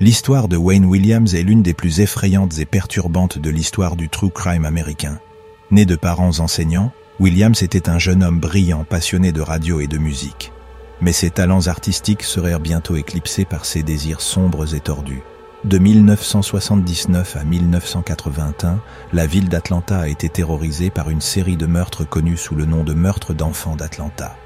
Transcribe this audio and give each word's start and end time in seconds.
L'histoire 0.00 0.46
de 0.46 0.56
Wayne 0.56 0.84
Williams 0.84 1.34
est 1.34 1.42
l'une 1.42 1.62
des 1.62 1.74
plus 1.74 1.98
effrayantes 1.98 2.60
et 2.60 2.66
perturbantes 2.66 3.38
de 3.38 3.50
l'histoire 3.50 3.96
du 3.96 4.08
true 4.08 4.30
crime 4.30 4.64
américain. 4.64 5.18
Né 5.72 5.86
de 5.86 5.96
parents 5.96 6.38
enseignants, 6.38 6.92
Williams 7.18 7.64
était 7.64 7.88
un 7.88 7.98
jeune 7.98 8.22
homme 8.22 8.38
brillant, 8.38 8.84
passionné 8.84 9.32
de 9.32 9.40
radio 9.40 9.80
et 9.80 9.88
de 9.88 9.98
musique. 9.98 10.52
Mais 11.00 11.10
ses 11.10 11.30
talents 11.30 11.66
artistiques 11.66 12.22
seraient 12.22 12.56
bientôt 12.60 12.94
éclipsés 12.94 13.44
par 13.44 13.64
ses 13.64 13.82
désirs 13.82 14.20
sombres 14.20 14.72
et 14.72 14.78
tordus. 14.78 15.22
De 15.64 15.78
1979 15.78 17.34
à 17.36 17.42
1981, 17.42 18.78
la 19.12 19.26
ville 19.26 19.48
d'Atlanta 19.48 19.98
a 19.98 20.06
été 20.06 20.28
terrorisée 20.28 20.90
par 20.90 21.10
une 21.10 21.20
série 21.20 21.56
de 21.56 21.66
meurtres 21.66 22.08
connus 22.08 22.36
sous 22.36 22.54
le 22.54 22.66
nom 22.66 22.84
de 22.84 22.94
meurtres 22.94 23.34
d'enfants 23.34 23.74
d'Atlanta. 23.74 24.36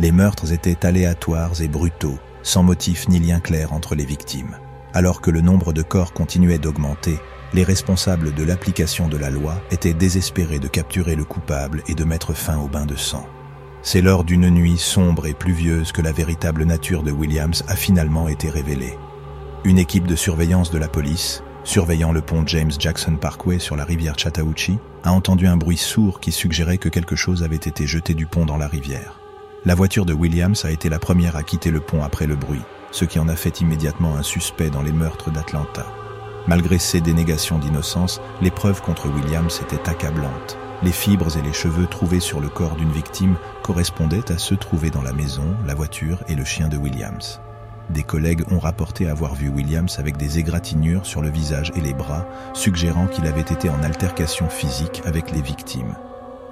Les 0.00 0.10
meurtres 0.10 0.54
étaient 0.54 0.86
aléatoires 0.86 1.60
et 1.60 1.68
brutaux, 1.68 2.18
sans 2.42 2.62
motif 2.62 3.10
ni 3.10 3.20
lien 3.20 3.40
clair 3.40 3.74
entre 3.74 3.94
les 3.94 4.06
victimes. 4.06 4.56
Alors 4.94 5.20
que 5.20 5.30
le 5.30 5.40
nombre 5.40 5.72
de 5.72 5.82
corps 5.82 6.12
continuait 6.12 6.58
d'augmenter, 6.58 7.18
les 7.54 7.64
responsables 7.64 8.34
de 8.34 8.44
l'application 8.44 9.08
de 9.08 9.16
la 9.16 9.30
loi 9.30 9.54
étaient 9.70 9.94
désespérés 9.94 10.58
de 10.58 10.68
capturer 10.68 11.16
le 11.16 11.24
coupable 11.24 11.82
et 11.86 11.94
de 11.94 12.04
mettre 12.04 12.34
fin 12.34 12.58
au 12.58 12.68
bain 12.68 12.84
de 12.84 12.96
sang. 12.96 13.26
C'est 13.82 14.02
lors 14.02 14.22
d'une 14.22 14.48
nuit 14.50 14.78
sombre 14.78 15.26
et 15.26 15.34
pluvieuse 15.34 15.92
que 15.92 16.02
la 16.02 16.12
véritable 16.12 16.64
nature 16.64 17.02
de 17.02 17.10
Williams 17.10 17.64
a 17.68 17.74
finalement 17.74 18.28
été 18.28 18.48
révélée. 18.48 18.96
Une 19.64 19.78
équipe 19.78 20.06
de 20.06 20.14
surveillance 20.14 20.70
de 20.70 20.78
la 20.78 20.88
police, 20.88 21.42
surveillant 21.64 22.12
le 22.12 22.20
pont 22.20 22.46
James 22.46 22.72
Jackson 22.78 23.16
Parkway 23.16 23.58
sur 23.58 23.76
la 23.76 23.84
rivière 23.84 24.18
Chattahoochee, 24.18 24.78
a 25.04 25.12
entendu 25.12 25.46
un 25.46 25.56
bruit 25.56 25.76
sourd 25.76 26.20
qui 26.20 26.32
suggérait 26.32 26.78
que 26.78 26.88
quelque 26.88 27.16
chose 27.16 27.42
avait 27.42 27.56
été 27.56 27.86
jeté 27.86 28.14
du 28.14 28.26
pont 28.26 28.44
dans 28.44 28.58
la 28.58 28.68
rivière. 28.68 29.20
La 29.64 29.74
voiture 29.74 30.04
de 30.04 30.12
Williams 30.12 30.64
a 30.64 30.70
été 30.70 30.88
la 30.88 30.98
première 30.98 31.36
à 31.36 31.42
quitter 31.42 31.70
le 31.70 31.80
pont 31.80 32.02
après 32.02 32.26
le 32.26 32.36
bruit, 32.36 32.62
ce 32.92 33.04
qui 33.04 33.18
en 33.18 33.28
a 33.28 33.34
fait 33.34 33.60
immédiatement 33.60 34.16
un 34.16 34.22
suspect 34.22 34.70
dans 34.70 34.82
les 34.82 34.92
meurtres 34.92 35.30
d'Atlanta. 35.30 35.86
Malgré 36.46 36.78
ses 36.78 37.00
dénégations 37.00 37.58
d'innocence, 37.58 38.20
les 38.40 38.50
preuves 38.50 38.82
contre 38.82 39.08
Williams 39.08 39.60
étaient 39.62 39.88
accablantes. 39.88 40.58
Les 40.82 40.92
fibres 40.92 41.36
et 41.36 41.42
les 41.42 41.52
cheveux 41.52 41.86
trouvés 41.86 42.20
sur 42.20 42.40
le 42.40 42.48
corps 42.48 42.74
d'une 42.74 42.90
victime 42.90 43.36
correspondaient 43.62 44.32
à 44.32 44.38
ceux 44.38 44.56
trouvés 44.56 44.90
dans 44.90 45.02
la 45.02 45.12
maison, 45.12 45.56
la 45.64 45.74
voiture 45.74 46.22
et 46.28 46.34
le 46.34 46.44
chien 46.44 46.68
de 46.68 46.76
Williams. 46.76 47.40
Des 47.90 48.02
collègues 48.02 48.44
ont 48.50 48.58
rapporté 48.58 49.08
avoir 49.08 49.34
vu 49.34 49.48
Williams 49.48 49.98
avec 49.98 50.16
des 50.16 50.38
égratignures 50.38 51.06
sur 51.06 51.22
le 51.22 51.30
visage 51.30 51.72
et 51.76 51.80
les 51.80 51.94
bras, 51.94 52.26
suggérant 52.54 53.06
qu'il 53.06 53.26
avait 53.26 53.40
été 53.40 53.68
en 53.68 53.82
altercation 53.82 54.48
physique 54.48 55.02
avec 55.04 55.30
les 55.30 55.42
victimes. 55.42 55.94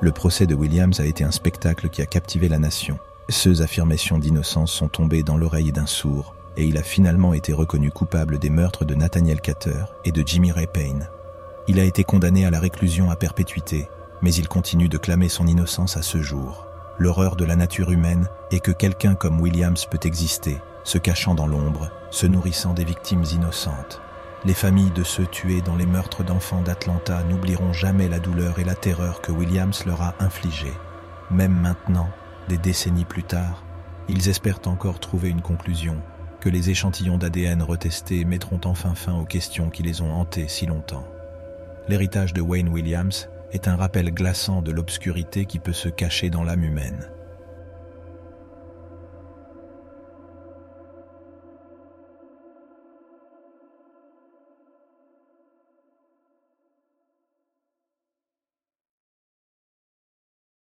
Le 0.00 0.12
procès 0.12 0.46
de 0.46 0.54
Williams 0.54 1.00
a 1.00 1.04
été 1.04 1.24
un 1.24 1.30
spectacle 1.30 1.88
qui 1.88 2.02
a 2.02 2.06
captivé 2.06 2.48
la 2.48 2.58
nation. 2.58 2.98
Ces 3.30 3.62
affirmations 3.62 4.18
d'innocence 4.18 4.72
sont 4.72 4.88
tombées 4.88 5.22
dans 5.22 5.36
l'oreille 5.36 5.70
d'un 5.70 5.86
sourd, 5.86 6.34
et 6.56 6.64
il 6.64 6.76
a 6.76 6.82
finalement 6.82 7.32
été 7.32 7.52
reconnu 7.52 7.92
coupable 7.92 8.40
des 8.40 8.50
meurtres 8.50 8.84
de 8.84 8.96
Nathaniel 8.96 9.40
Cater 9.40 9.84
et 10.04 10.10
de 10.10 10.24
Jimmy 10.26 10.50
Ray 10.50 10.66
Payne. 10.66 11.08
Il 11.68 11.78
a 11.78 11.84
été 11.84 12.02
condamné 12.02 12.44
à 12.44 12.50
la 12.50 12.58
réclusion 12.58 13.08
à 13.08 13.14
perpétuité, 13.14 13.88
mais 14.20 14.34
il 14.34 14.48
continue 14.48 14.88
de 14.88 14.98
clamer 14.98 15.28
son 15.28 15.46
innocence 15.46 15.96
à 15.96 16.02
ce 16.02 16.20
jour. 16.20 16.66
L'horreur 16.98 17.36
de 17.36 17.44
la 17.44 17.54
nature 17.54 17.92
humaine 17.92 18.28
est 18.50 18.58
que 18.58 18.72
quelqu'un 18.72 19.14
comme 19.14 19.40
Williams 19.40 19.86
peut 19.86 20.00
exister, 20.02 20.58
se 20.82 20.98
cachant 20.98 21.36
dans 21.36 21.46
l'ombre, 21.46 21.88
se 22.10 22.26
nourrissant 22.26 22.74
des 22.74 22.84
victimes 22.84 23.24
innocentes. 23.32 24.02
Les 24.44 24.54
familles 24.54 24.90
de 24.90 25.04
ceux 25.04 25.26
tués 25.26 25.62
dans 25.62 25.76
les 25.76 25.86
meurtres 25.86 26.24
d'enfants 26.24 26.62
d'Atlanta 26.62 27.22
n'oublieront 27.22 27.72
jamais 27.72 28.08
la 28.08 28.18
douleur 28.18 28.58
et 28.58 28.64
la 28.64 28.74
terreur 28.74 29.20
que 29.20 29.30
Williams 29.30 29.84
leur 29.86 30.02
a 30.02 30.14
infligées. 30.18 30.76
Même 31.30 31.54
maintenant, 31.54 32.10
des 32.48 32.58
décennies 32.58 33.04
plus 33.04 33.22
tard, 33.22 33.64
ils 34.08 34.28
espèrent 34.28 34.60
encore 34.66 34.98
trouver 34.98 35.28
une 35.28 35.42
conclusion, 35.42 35.96
que 36.40 36.48
les 36.48 36.70
échantillons 36.70 37.18
d'ADN 37.18 37.62
retestés 37.62 38.24
mettront 38.24 38.60
enfin 38.64 38.94
fin 38.94 39.14
aux 39.14 39.24
questions 39.24 39.70
qui 39.70 39.82
les 39.82 40.00
ont 40.00 40.12
hantés 40.12 40.48
si 40.48 40.66
longtemps. 40.66 41.06
L'héritage 41.88 42.32
de 42.32 42.40
Wayne 42.40 42.68
Williams 42.68 43.28
est 43.52 43.68
un 43.68 43.76
rappel 43.76 44.12
glaçant 44.12 44.62
de 44.62 44.72
l'obscurité 44.72 45.44
qui 45.44 45.58
peut 45.58 45.72
se 45.72 45.88
cacher 45.88 46.30
dans 46.30 46.44
l'âme 46.44 46.64
humaine. 46.64 47.10